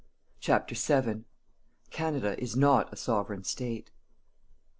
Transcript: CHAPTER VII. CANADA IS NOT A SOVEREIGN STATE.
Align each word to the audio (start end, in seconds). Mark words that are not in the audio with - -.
CHAPTER 0.39 0.73
VII. 0.73 1.25
CANADA 1.91 2.41
IS 2.41 2.55
NOT 2.55 2.91
A 2.91 2.95
SOVEREIGN 2.95 3.43
STATE. 3.43 3.91